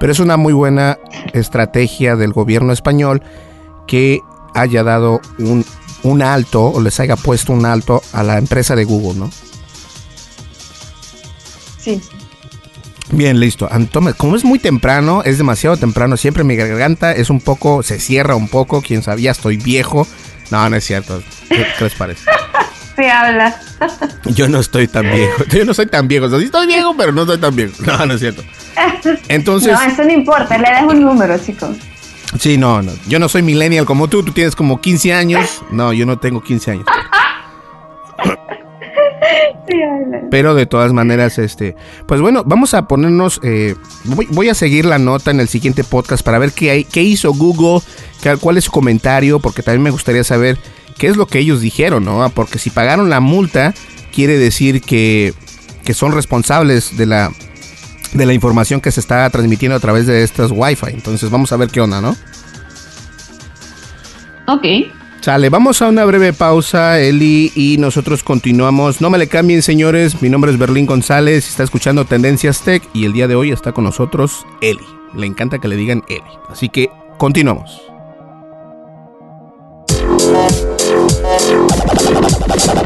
[0.00, 0.98] pero es una muy buena
[1.32, 3.22] estrategia del gobierno español
[3.86, 4.20] que
[4.54, 5.64] haya dado un,
[6.02, 9.30] un alto o les haya puesto un alto a la empresa de Google, ¿no?
[11.78, 12.00] sí.
[13.10, 13.66] Bien, listo.
[13.70, 17.98] Antome, como es muy temprano, es demasiado temprano, siempre mi garganta es un poco, se
[18.00, 20.06] cierra un poco, quién sabía, estoy viejo.
[20.50, 21.22] No, no es cierto.
[21.48, 22.24] ¿Qué, qué les parece?
[22.98, 23.54] Sí, hablas.
[24.34, 25.44] Yo no estoy tan viejo.
[25.52, 26.26] Yo no soy tan viejo.
[26.26, 27.72] O sea, sí estoy viejo, pero no estoy tan viejo.
[27.86, 28.42] No, no es cierto.
[29.28, 31.76] Entonces, No, eso no importa, le dejo un número, chicos.
[32.40, 32.90] sí, no, no.
[33.06, 34.24] Yo no soy millennial como tú.
[34.24, 35.62] Tú tienes como 15 años.
[35.70, 36.86] No, yo no tengo 15 años.
[40.30, 44.84] Pero de todas maneras, este, pues bueno, vamos a ponernos, eh, voy, voy a seguir
[44.86, 47.80] la nota en el siguiente podcast para ver qué, hay, qué hizo Google,
[48.22, 50.58] qué- cuál es su comentario, porque también me gustaría saber
[50.98, 52.22] qué es lo que ellos dijeron, ¿no?
[52.22, 53.74] Ah, Porque si pagaron la multa,
[54.12, 55.32] quiere decir que,
[55.84, 57.32] que son responsables de la,
[58.12, 60.90] de la información que se está transmitiendo a través de estas Wi-Fi.
[60.90, 62.16] Entonces vamos a ver qué onda, ¿no?
[64.46, 64.64] Ok.
[65.20, 69.00] Sale, vamos a una breve pausa, Eli, y nosotros continuamos.
[69.00, 70.22] No me le cambien, señores.
[70.22, 73.72] Mi nombre es Berlín González, está escuchando Tendencias Tech y el día de hoy está
[73.72, 74.86] con nosotros Eli.
[75.14, 76.22] Le encanta que le digan Eli.
[76.48, 77.82] Así que continuamos.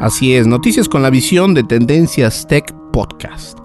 [0.00, 3.58] Así es, noticias con la visión de Tendencias Tech Podcast.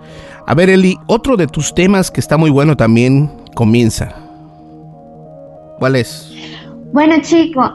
[0.48, 4.16] A ver, Eli, otro de tus temas que está muy bueno también comienza.
[5.78, 6.34] ¿Cuál es?
[6.92, 7.72] Bueno, chicos,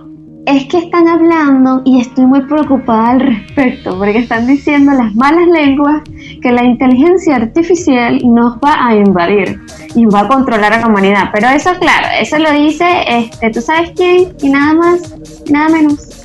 [0.46, 5.46] es que están hablando y estoy muy preocupada al respecto, porque están diciendo las malas
[5.46, 6.02] lenguas
[6.42, 9.60] que la inteligencia artificial nos va a invadir
[9.94, 11.30] y va a controlar a la humanidad.
[11.32, 14.32] Pero eso, claro, eso lo dice, este, ¿tú sabes quién?
[14.42, 15.14] Y nada más,
[15.48, 16.17] nada menos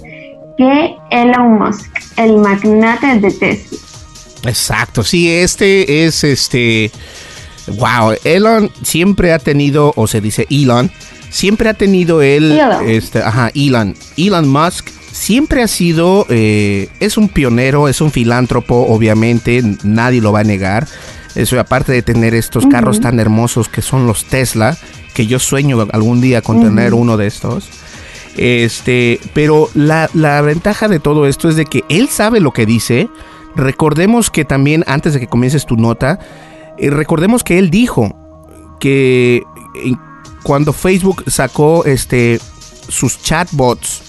[0.58, 3.78] que Elon Musk, el magnate de Tesla.
[4.46, 6.92] Exacto, sí, este es este.
[7.68, 10.92] Wow, Elon siempre ha tenido, o se dice Elon,
[11.30, 12.90] siempre ha tenido él, Elon.
[12.90, 18.88] este, ajá, Elon, Elon Musk siempre ha sido, eh, es un pionero, es un filántropo,
[18.90, 20.88] obviamente, nadie lo va a negar.
[21.36, 24.78] Eso, aparte de tener estos carros tan hermosos que son los Tesla,
[25.16, 27.70] que yo sueño algún día con tener uno de estos.
[28.38, 32.66] Este, pero la, la ventaja de todo esto es de que él sabe lo que
[32.66, 33.10] dice.
[33.56, 36.20] Recordemos que también, antes de que comiences tu nota,
[36.78, 38.16] eh, recordemos que él dijo
[38.80, 39.44] que
[40.44, 42.40] cuando Facebook sacó este
[42.90, 44.02] sus chatbots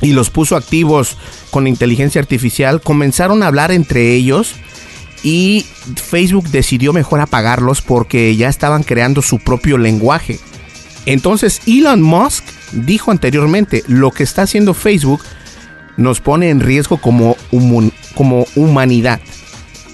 [0.00, 1.16] y los puso activos
[1.50, 4.54] con inteligencia artificial, comenzaron a hablar entre ellos
[5.22, 10.38] y Facebook decidió mejor apagarlos porque ya estaban creando su propio lenguaje.
[11.06, 15.22] Entonces Elon Musk dijo anteriormente, lo que está haciendo Facebook
[15.96, 17.36] nos pone en riesgo como,
[18.14, 19.20] como humanidad.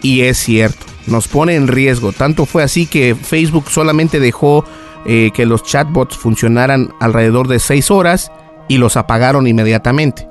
[0.02, 2.12] Y es cierto, nos pone en riesgo.
[2.12, 4.64] Tanto fue así que Facebook solamente dejó
[5.06, 8.30] eh, que los chatbots funcionaran alrededor de 6 horas
[8.68, 10.28] y los apagaron inmediatamente.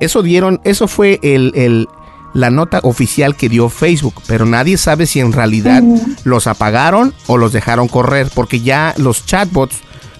[0.00, 1.88] Eso dieron, eso fue el, el-
[2.34, 5.82] la nota oficial que dio Facebook, pero nadie sabe si en realidad
[6.24, 9.76] los apagaron o los dejaron correr, porque ya los chatbots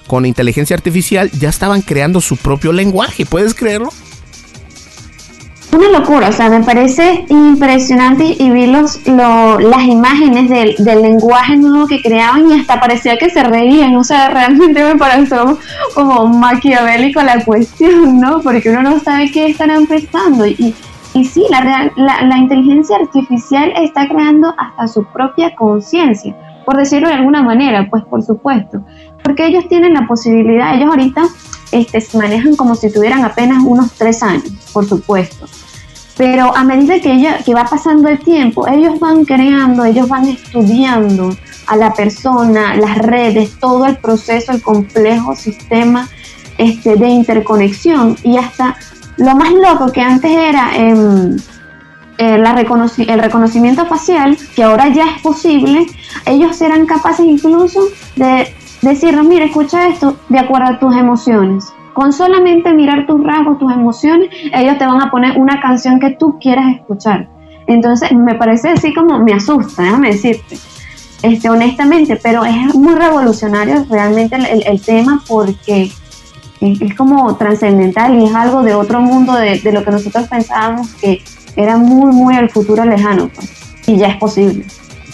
[0.07, 3.91] con inteligencia artificial ya estaban creando su propio lenguaje, ¿puedes creerlo?
[5.75, 11.57] Una locura, o sea, me parece impresionante y vi los, lo- las imágenes del, lenguaje
[11.57, 15.59] nuevo que creaban y hasta parecía que se reían, o sea, realmente me pareció
[15.95, 18.43] como maquiavélico la cuestión, ¿no?
[18.43, 20.75] Porque uno no sabe qué están empezando y,
[21.15, 26.37] y sí, la, la inteligencia artificial está creando hasta su propia conciencia,
[26.67, 28.85] por decirlo de alguna manera, pues por supuesto,
[29.23, 31.25] porque ellos tienen la posibilidad, ellos ahorita
[31.73, 35.47] este, se manejan como si tuvieran apenas unos tres años, por supuesto.
[36.17, 40.29] Pero a medida que, ella, que va pasando el tiempo, ellos van creando, ellos van
[40.29, 41.35] estudiando
[41.67, 46.09] a la persona, las redes, todo el proceso, el complejo sistema
[46.59, 48.77] este, de interconexión y hasta
[49.17, 51.37] lo más loco que antes era em,
[52.19, 55.87] eh, la reconoci- el reconocimiento facial, que ahora ya es posible,
[56.27, 57.81] ellos serán capaces incluso
[58.17, 61.73] de decirnos, mira, escucha esto de acuerdo a tus emociones.
[61.95, 66.11] Con solamente mirar tus rasgos, tus emociones, ellos te van a poner una canción que
[66.11, 67.29] tú quieras escuchar.
[67.67, 70.57] Entonces, me parece así como me asusta, déjame decirte,
[71.23, 75.91] este, honestamente, pero es muy revolucionario realmente el, tema porque
[76.61, 80.93] es, como trascendental y es algo de otro mundo de, de lo que nosotros pensábamos
[80.95, 81.23] que
[81.55, 83.31] era muy, muy el futuro lejano.
[83.33, 84.65] pues, y ya es posible.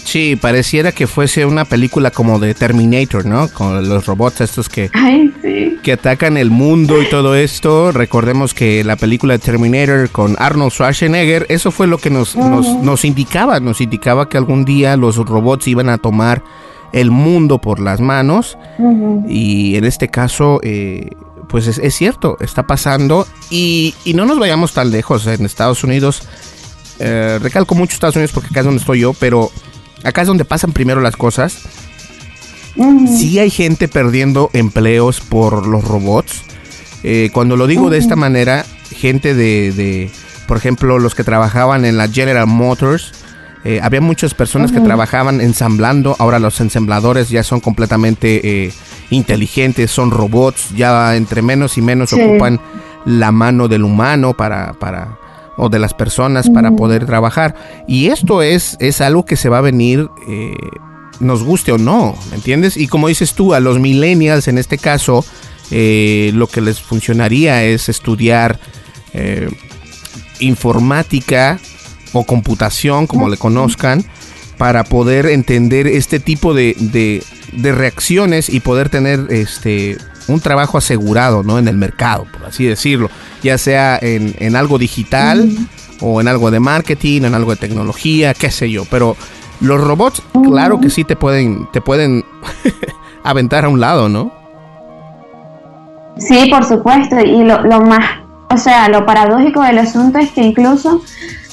[0.09, 3.47] Sí, pareciera que fuese una película como de Terminator, ¿no?
[3.47, 4.89] Con los robots estos que,
[5.83, 7.91] que atacan el mundo y todo esto.
[7.91, 13.05] Recordemos que la película de Terminator con Arnold Schwarzenegger, eso fue lo que nos, nos,
[13.05, 16.41] indicaba, nos indicaba que algún día los robots iban a tomar
[16.91, 18.57] el mundo por las manos.
[19.27, 21.11] Y en este caso, eh,
[21.49, 23.27] pues es, cierto, está pasando.
[23.51, 26.23] Y, y no nos vayamos tan lejos en Estados Unidos.
[26.97, 29.51] Eh, recalco mucho Estados Unidos porque acá es donde estoy yo, pero
[30.03, 31.63] acá es donde pasan primero las cosas.
[33.07, 36.43] Sí hay gente perdiendo empleos por los robots.
[37.03, 40.11] Eh, cuando lo digo de esta manera, gente de,
[40.47, 43.11] por ejemplo, los que trabajaban en la General Motors,
[43.65, 48.73] eh, había muchas personas que trabajaban ensamblando, ahora los ensambladores ya son completamente eh,
[49.09, 52.61] inteligentes, son robots, ya entre menos y menos ocupan
[53.05, 55.17] la mano del humano para, para,
[55.59, 57.55] o de las personas para poder trabajar.
[57.87, 60.55] Y esto es, es algo que se va a venir, eh,
[61.19, 62.77] nos guste o no, ¿me entiendes?
[62.77, 65.25] Y como dices tú, a los millennials en este caso,
[65.71, 68.59] eh, lo que les funcionaría es estudiar
[69.13, 69.49] eh,
[70.39, 71.59] informática
[72.13, 74.05] o computación, como le conozcan,
[74.57, 80.77] para poder entender este tipo de, de, de reacciones y poder tener este un trabajo
[80.77, 81.59] asegurado, ¿no?
[81.59, 83.09] En el mercado, por así decirlo,
[83.41, 85.49] ya sea en, algo digital
[86.01, 89.15] o en algo de marketing, en algo de tecnología, qué sé yo, pero
[89.61, 92.23] los robots, claro que sí te pueden, te pueden
[93.23, 94.31] aventar a un lado, ¿no?
[96.17, 100.41] Sí, por supuesto, y lo, lo más, o sea, lo paradójico del asunto es que
[100.41, 101.01] incluso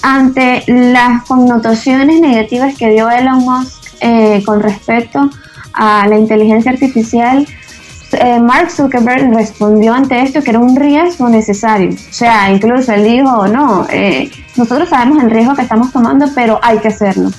[0.02, 5.30] ante las connotaciones negativas que dio Elon Musk eh, con respecto
[5.72, 7.46] a la inteligencia artificial,
[8.20, 11.90] eh, Mark Zuckerberg respondió ante esto que era un riesgo necesario.
[11.90, 16.58] O sea, incluso él dijo, no, eh, nosotros sabemos el riesgo que estamos tomando, pero
[16.62, 17.30] hay que hacerlo.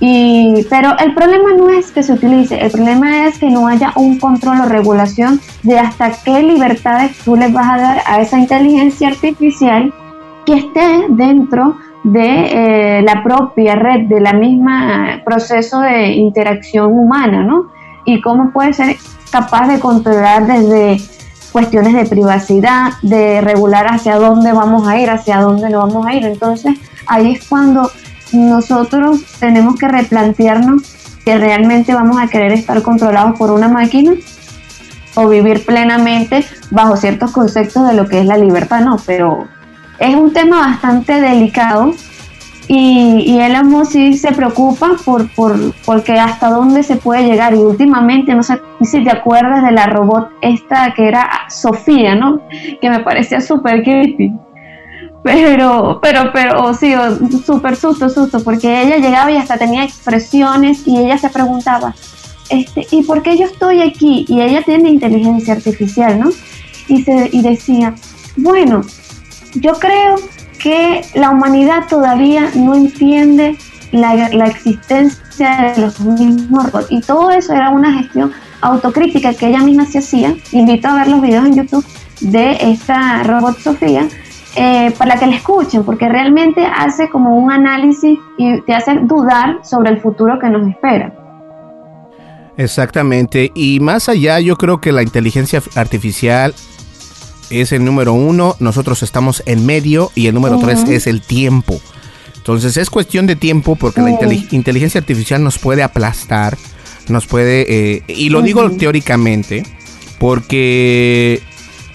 [0.00, 3.92] Y, pero el problema no es que se utilice, el problema es que no haya
[3.94, 8.36] un control o regulación de hasta qué libertades tú les vas a dar a esa
[8.36, 9.94] inteligencia artificial
[10.44, 17.44] que esté dentro de eh, la propia red, de la misma proceso de interacción humana,
[17.44, 17.68] ¿no?
[18.04, 18.96] Y cómo puede ser
[19.30, 21.00] capaz de controlar desde
[21.52, 26.14] cuestiones de privacidad, de regular hacia dónde vamos a ir, hacia dónde no vamos a
[26.14, 26.24] ir.
[26.24, 27.90] Entonces ahí es cuando
[28.32, 30.82] nosotros tenemos que replantearnos
[31.24, 34.12] que realmente vamos a querer estar controlados por una máquina
[35.14, 39.46] o vivir plenamente bajo ciertos conceptos de lo que es la libertad, no, pero
[39.98, 41.92] es un tema bastante delicado
[42.68, 47.54] y, y Elon Musk sí se preocupa por, por porque hasta dónde se puede llegar.
[47.54, 52.40] Y últimamente, no sé si te acuerdas de la robot esta que era Sofía, ¿no?
[52.80, 54.32] Que me parecía súper creepy.
[55.22, 56.94] Pero, pero, pero, sí,
[57.44, 61.94] súper susto, susto, porque ella llegaba y hasta tenía expresiones y ella se preguntaba,
[62.50, 64.24] este, ¿y por qué yo estoy aquí?
[64.28, 66.30] Y ella tiene inteligencia artificial, ¿no?
[66.88, 67.94] Y, se, y decía,
[68.36, 68.82] bueno,
[69.54, 70.16] yo creo
[70.58, 73.56] que la humanidad todavía no entiende
[73.92, 76.86] la, existencia de los mismos robots.
[76.90, 80.34] Y todo eso era una gestión autocrítica que ella misma se hacía.
[80.52, 81.84] Invito a ver los videos en YouTube
[82.20, 84.08] de esta robot Sofía
[84.54, 89.60] eh, para que la escuchen, porque realmente hace como un análisis y te hace dudar
[89.64, 91.12] sobre el futuro que nos espera.
[92.58, 96.54] Exactamente, y más allá yo creo que la inteligencia artificial
[97.60, 101.80] es el número uno, nosotros estamos en medio y el número tres es el tiempo.
[102.36, 104.10] Entonces es cuestión de tiempo porque la
[104.50, 106.56] inteligencia artificial nos puede aplastar,
[107.08, 109.64] nos puede, eh, y lo digo teóricamente,
[110.18, 111.40] porque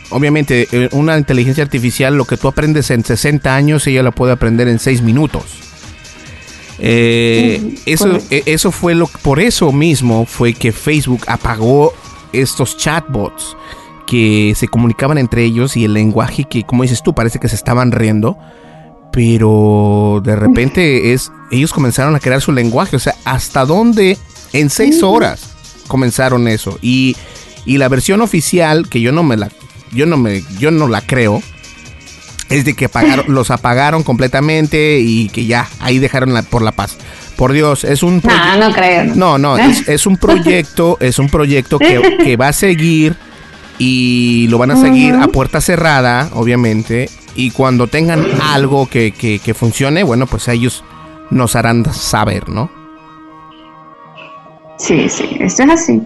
[0.10, 4.34] obviamente eh, una inteligencia artificial lo que tú aprendes en 60 años, ella lo puede
[4.34, 5.43] aprender en 6 minutos.
[6.80, 11.91] Eh, eso, eso fue lo por eso mismo fue que Facebook apagó
[12.32, 13.58] estos chatbots
[14.08, 17.56] que se comunicaban entre ellos y el lenguaje que, como dices tú, parece que se
[17.56, 18.39] estaban riendo,
[19.12, 24.17] pero de repente es, ellos comenzaron a crear su lenguaje, o sea, hasta dónde
[24.54, 25.54] en seis horas
[25.88, 27.16] comenzaron eso y,
[27.66, 29.49] y la versión oficial que yo no me la,
[29.91, 31.43] yo no me, yo no la creo.
[32.49, 36.72] Es de que apagaron, los apagaron completamente y que ya ahí dejaron la, por la
[36.72, 36.97] paz.
[37.36, 39.03] Por Dios, es un no, no creo.
[39.16, 43.18] No, no, es, es, un proyecto, es un proyecto que, que va a seguir
[43.80, 47.09] y lo van a seguir a puerta cerrada, obviamente.
[47.36, 50.84] Y cuando tengan algo que, que, funcione, bueno, pues ellos
[51.30, 52.71] nos harán saber, ¿no?
[54.78, 56.01] Sí, sí, eso es así.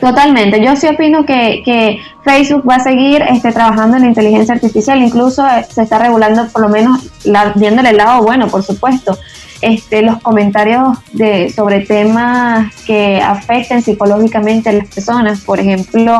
[0.00, 0.62] Totalmente.
[0.62, 5.00] Yo sí opino que, que Facebook va a seguir este, trabajando en la inteligencia artificial.
[5.02, 9.18] Incluso eh, se está regulando, por lo menos, la, viéndole el lado bueno, por supuesto.
[9.62, 16.18] Este, los comentarios de, sobre temas que afecten psicológicamente a las personas, por ejemplo,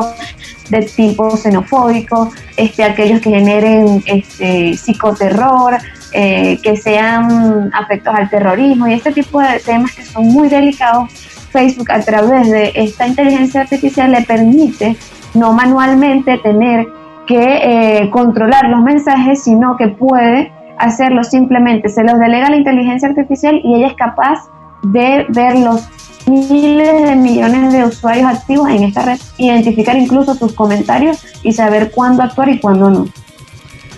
[0.69, 5.77] de tipo xenofóbico, este, aquellos que generen este, psicoterror,
[6.13, 11.11] eh, que sean afectos al terrorismo y este tipo de temas que son muy delicados
[11.51, 14.95] Facebook a través de esta inteligencia artificial le permite
[15.33, 16.87] no manualmente tener
[17.25, 21.89] que eh, controlar los mensajes, sino que puede hacerlo simplemente.
[21.89, 24.39] Se los delega la inteligencia artificial y ella es capaz
[24.83, 25.81] de ver los
[26.27, 31.91] miles de millones de usuarios activos en esta red, identificar incluso tus comentarios y saber
[31.91, 33.07] cuándo actuar y cuándo no.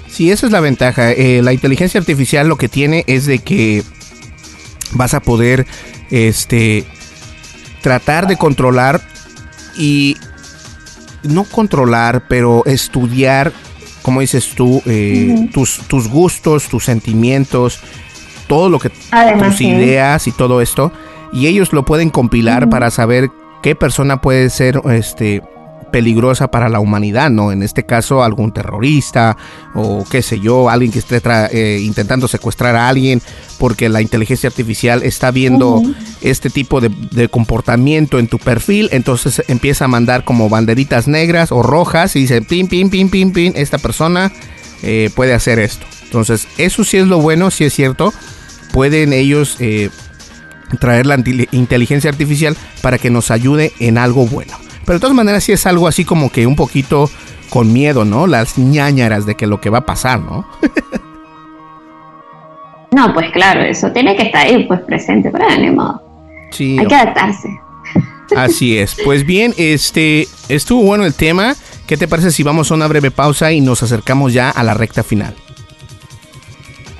[0.08, 1.12] Sí, esa es la ventaja.
[1.12, 3.84] Eh, la inteligencia artificial lo que tiene es de que
[4.94, 5.66] vas a poder
[6.10, 6.86] este
[7.82, 9.02] tratar de controlar
[9.78, 10.18] y
[11.24, 13.54] no controlar, pero estudiar,
[14.02, 17.80] como dices tú, eh, tus, tus gustos, tus sentimientos,
[18.50, 20.92] todo lo que tus ideas y todo esto,
[21.32, 23.30] y ellos lo pueden compilar para saber
[23.62, 25.42] qué persona puede ser este
[25.92, 27.52] peligrosa para la humanidad, ¿no?
[27.52, 29.38] En este caso, algún terrorista
[29.74, 31.22] o qué sé yo, alguien que esté
[31.52, 33.22] eh, intentando secuestrar a alguien
[33.58, 35.82] porque la inteligencia artificial está viendo
[36.22, 41.64] este tipo de, comportamiento en tu perfil, entonces empieza a mandar como banderitas negras o
[41.64, 44.32] rojas y dice, pin, pin, pin, pin, pin, esta persona
[44.84, 45.86] eh, puede hacer esto.
[46.04, 48.14] Entonces, eso sí es lo bueno, sí es cierto,
[48.72, 49.58] pueden ellos...
[49.60, 49.90] Eh,
[50.78, 51.16] traer la
[51.52, 54.54] inteligencia artificial para que nos ayude en algo bueno.
[54.86, 57.10] Pero de todas maneras sí es algo así como que un poquito
[57.50, 58.28] con miedo, ¿no?
[58.28, 60.48] Las ñañaras de que lo que va a pasar, ¿no?
[62.92, 66.02] no, pues claro, eso tiene que estar ahí, pues presente, pero ni modo.
[66.52, 66.78] Sí.
[66.80, 67.50] Hay que adaptarse.
[68.36, 68.96] Así es.
[69.04, 71.56] Pues bien, este estuvo bueno el tema.
[71.88, 74.76] ¿Qué te parece si vamos a una breve pausa y nos acercamos ya a la
[74.76, 75.34] recta final?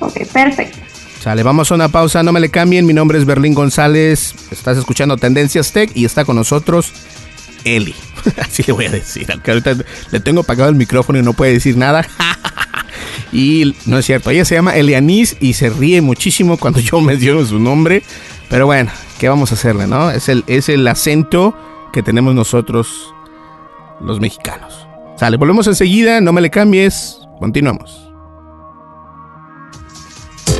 [0.00, 0.89] Ok, perfecto.
[1.20, 2.86] Sale, vamos a una pausa, no me le cambien.
[2.86, 4.34] Mi nombre es Berlín González.
[4.50, 6.94] Estás escuchando Tendencias Tech y está con nosotros
[7.64, 7.94] Eli.
[8.38, 9.30] Así le voy a decir.
[9.30, 9.76] Aunque ahorita
[10.12, 12.08] le tengo apagado el micrófono y no puede decir nada.
[13.32, 14.30] y no es cierto.
[14.30, 18.02] Ella se llama Elianis y se ríe muchísimo cuando yo menciono su nombre.
[18.48, 20.10] Pero bueno, ¿qué vamos a hacerle, no?
[20.10, 21.54] Es el, es el acento
[21.92, 23.12] que tenemos nosotros
[24.00, 24.86] los mexicanos.
[25.18, 26.22] Sale, volvemos enseguida.
[26.22, 27.18] No me le cambies.
[27.38, 28.09] Continuamos.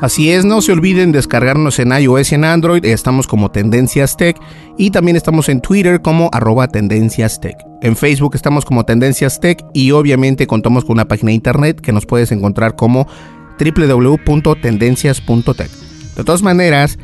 [0.00, 4.36] Así es, no se olviden descargarnos en iOS y en Android, estamos como Tendencias Tech
[4.76, 7.56] y también estamos en Twitter como arroba Tendencias Tech.
[7.80, 11.92] En Facebook estamos como Tendencias Tech y obviamente contamos con una página de internet que
[11.92, 13.08] nos puedes encontrar como
[13.58, 15.70] www.tendencias.tech.
[16.16, 16.98] De todas maneras,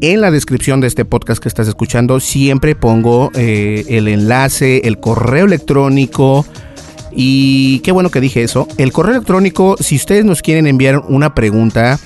[0.00, 5.00] en la descripción de este podcast que estás escuchando siempre pongo eh, el enlace, el
[5.00, 6.46] correo electrónico,
[7.10, 8.68] y qué bueno que dije eso.
[8.76, 11.98] El correo electrónico, si ustedes nos quieren enviar una pregunta,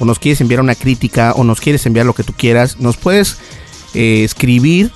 [0.00, 2.96] o nos quieres enviar una crítica o nos quieres enviar lo que tú quieras, nos
[2.96, 3.38] puedes
[3.94, 4.90] eh, escribir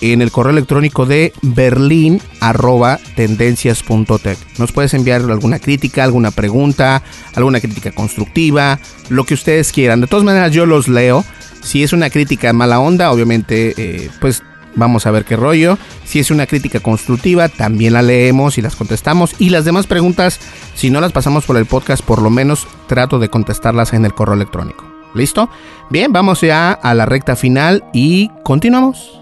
[0.00, 4.38] en el correo electrónico de berlin.tendencias.tech.
[4.58, 7.02] Nos puedes enviar alguna crítica, alguna pregunta,
[7.34, 8.80] alguna crítica constructiva,
[9.10, 10.00] lo que ustedes quieran.
[10.00, 11.22] De todas maneras, yo los leo.
[11.62, 14.42] Si es una crítica mala onda, obviamente, eh, pues
[14.74, 15.78] Vamos a ver qué rollo.
[16.04, 19.34] Si es una crítica constructiva, también la leemos y las contestamos.
[19.38, 20.40] Y las demás preguntas,
[20.74, 24.14] si no las pasamos por el podcast, por lo menos trato de contestarlas en el
[24.14, 24.84] correo electrónico.
[25.14, 25.50] ¿Listo?
[25.90, 29.20] Bien, vamos ya a la recta final y continuamos.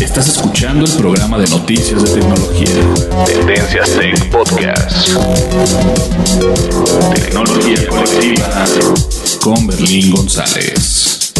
[0.00, 2.66] Estás escuchando el programa de noticias de tecnología.
[3.26, 5.08] Tendencias Tech Podcast.
[7.14, 8.64] Tecnología colectiva
[9.42, 11.32] con Berlín González.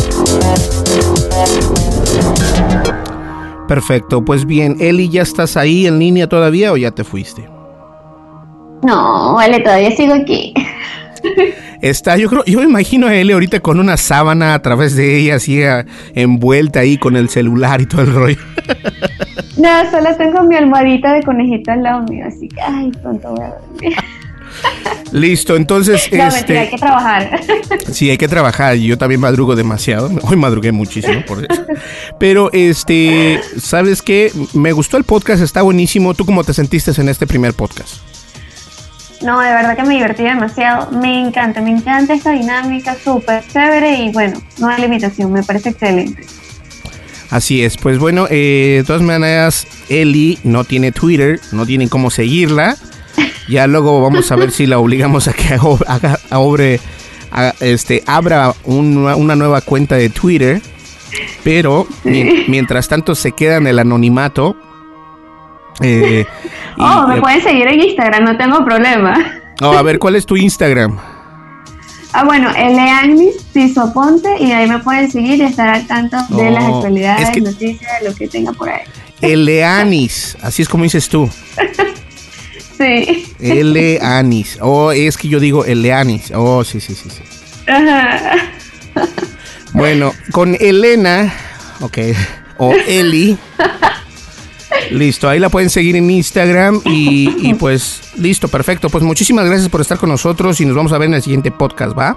[3.68, 7.48] Perfecto, pues bien, Eli, ¿ya estás ahí en línea todavía o ya te fuiste?
[8.82, 10.55] No, vale, todavía sigo aquí.
[11.82, 15.18] Está, yo creo, yo me imagino a Eli ahorita con una sábana a través de
[15.18, 15.62] ella, así
[16.14, 18.38] envuelta ahí con el celular y todo el rollo.
[19.57, 23.44] No, solo tengo mi almohadita de conejito al lado mío, así que, ay, pronto voy
[23.44, 23.94] a dormir.
[25.12, 26.08] Listo, entonces.
[26.12, 27.40] No, este, mentira, hay que trabajar.
[27.90, 28.76] Sí, hay que trabajar.
[28.76, 30.11] Yo también madrugo demasiado.
[30.22, 31.62] Hoy madrugué muchísimo por eso.
[32.18, 34.32] Pero, este, ¿sabes qué?
[34.54, 36.14] Me gustó el podcast, está buenísimo.
[36.14, 37.96] ¿Tú cómo te sentiste en este primer podcast?
[39.22, 40.90] No, de verdad que me divertí demasiado.
[40.92, 45.70] Me encanta, me encanta esta dinámica, súper chévere y bueno, no hay limitación, me parece
[45.70, 46.24] excelente.
[47.30, 52.11] Así es, pues bueno, eh, de todas maneras, Eli no tiene Twitter, no tienen cómo
[52.11, 52.76] seguirla.
[53.51, 55.55] Ya luego vamos a ver si la obligamos a que
[55.86, 56.80] haga, obre-
[57.32, 60.62] a- este, abra una, una nueva cuenta de Twitter.
[61.42, 64.57] Pero mi- mientras tanto se queda en el anonimato.
[65.80, 66.24] Eh,
[66.76, 69.14] y- Oh, me eh, pueden seguir en Instagram, no tengo problema.
[69.61, 70.98] oh, a ver, ¿cuál es tu Instagram?
[72.12, 76.64] Ah, bueno, Eleagnis Pisoponte y ahí me pueden seguir y estar al tanto de las
[76.64, 78.80] actualidades, es que- noticias, lo que tenga por ahí.
[79.20, 81.30] Eleanis, así es como dices tú.
[82.81, 83.26] Sí.
[83.39, 84.59] Eleanis.
[84.62, 86.33] Oh, es que yo digo Eleanis.
[86.35, 87.22] Oh, sí, sí, sí, sí.
[87.66, 88.37] Ajá.
[89.74, 91.33] Bueno, con Elena,
[91.81, 91.99] ok,
[92.59, 93.37] o Eli.
[94.91, 98.89] Listo, ahí la pueden seguir en Instagram y, y pues listo, perfecto.
[98.89, 101.51] Pues muchísimas gracias por estar con nosotros y nos vamos a ver en el siguiente
[101.51, 102.16] podcast, ¿va?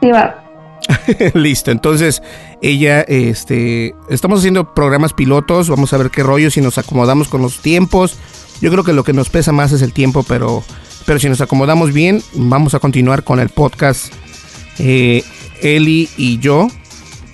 [0.00, 0.47] Sí, va.
[1.34, 2.22] listo, entonces
[2.62, 7.42] ella, este, estamos haciendo programas pilotos, vamos a ver qué rollo, si nos acomodamos con
[7.42, 8.16] los tiempos.
[8.60, 10.64] Yo creo que lo que nos pesa más es el tiempo, pero,
[11.06, 14.12] pero si nos acomodamos bien, vamos a continuar con el podcast
[14.78, 15.22] eh,
[15.60, 16.68] Eli y yo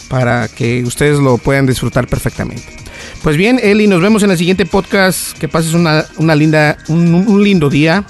[0.09, 2.84] para que ustedes lo puedan disfrutar perfectamente.
[3.22, 5.36] Pues bien, Eli, nos vemos en el siguiente podcast.
[5.38, 8.05] Que pases una, linda, un lindo día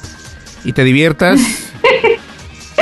[0.65, 1.41] y te diviertas.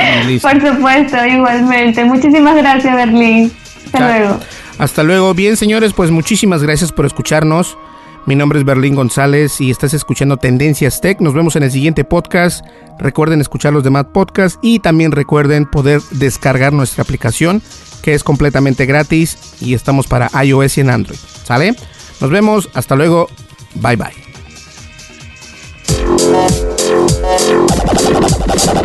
[0.27, 0.47] Listo.
[0.47, 2.03] Por supuesto, igualmente.
[2.05, 3.51] Muchísimas gracias, Berlín.
[3.85, 4.39] Hasta luego.
[4.77, 5.33] Hasta luego.
[5.33, 7.77] Bien, señores, pues muchísimas gracias por escucharnos.
[8.25, 11.19] Mi nombre es Berlín González y estás escuchando Tendencias Tech.
[11.19, 12.65] Nos vemos en el siguiente podcast.
[12.97, 17.61] Recuerden escuchar los demás podcasts y también recuerden poder descargar nuestra aplicación
[18.01, 21.19] que es completamente gratis y estamos para iOS y en Android.
[21.43, 21.75] ¿Sale?
[22.21, 22.69] Nos vemos.
[22.73, 23.27] Hasta luego.
[23.75, 24.13] Bye bye.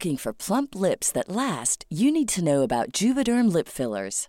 [0.00, 4.28] Looking for plump lips that last, you need to know about Juvederm lip fillers.